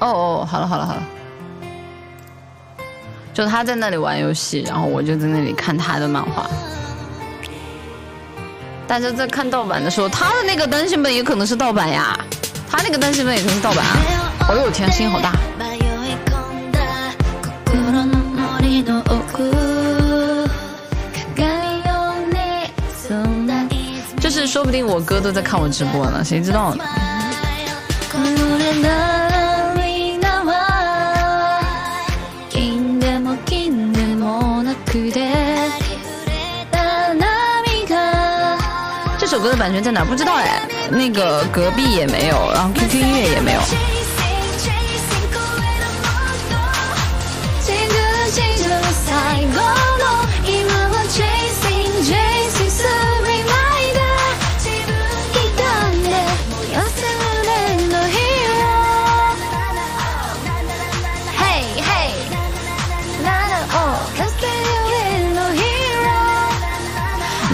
[0.00, 1.02] 哦哦，好了好了好了，
[3.32, 6.48] 就他在那里玩游戏，然后我就在那里看他的漫画。
[8.86, 12.16] 大家在看盗版的时候，他的那个单行本也可能是盗版呀，
[12.70, 13.96] 他那个单行本也可能是盗版啊！
[14.48, 15.32] 哎呦天，声音好大。
[24.20, 26.84] 就是说不定我哥都在看我直播呢，谁知道呢？
[39.18, 40.04] 这首歌的版权在哪？
[40.04, 40.62] 不知道哎。
[40.88, 43.60] 那个隔壁也没有，然后 QQ 音乐也没有。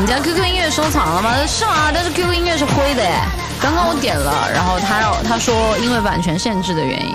[0.03, 1.47] 你家 QQ 音乐收藏了吗？
[1.47, 1.93] 是吗？
[1.95, 3.25] 但是 QQ 音乐是灰的哎。
[3.63, 7.15] 刚刚我点了，然后他让他说因为版权限制的原因。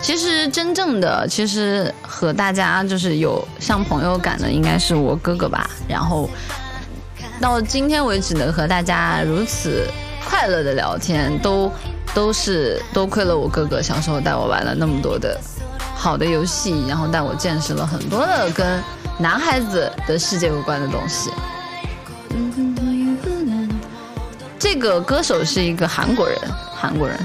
[0.00, 5.70] 其实真正的，其实和大家就是有像朋友感的，应该是我哥哥吧。
[5.86, 6.28] 然后
[7.40, 9.86] 到今天为止能和大家如此
[10.28, 11.70] 快乐的聊天，都
[12.12, 15.40] 都是多亏了我哥哥小时候带我玩了那么多的
[16.04, 18.78] 好的游戏，然后带我见识了很多的跟。
[19.16, 21.30] 男孩子的世界有关的东西。
[24.58, 26.38] 这个歌手是一个韩国人，
[26.76, 27.16] 韩国人。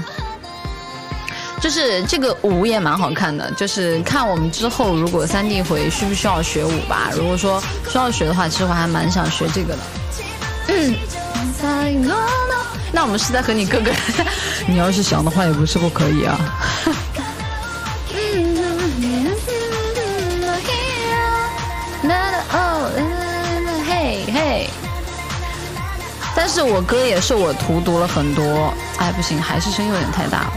[1.60, 7.10] 就是这个舞也蛮好看的，就是看我们之后如果三 D 回需不需要学舞吧。
[7.14, 9.82] 如果说需要学的话，其实我还蛮想学这个的。
[10.68, 10.94] 嗯。
[12.92, 13.90] 那我们是在和你哥哥，
[14.66, 16.38] 你要是想的话也不是不可以啊。
[26.42, 30.52] 但是我哥也是我荼毒了很多，哎，不行，还是声音有点太大了。